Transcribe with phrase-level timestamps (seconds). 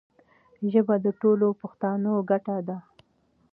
[0.71, 2.77] ژبه د ټولو پښتانو ګډه ده.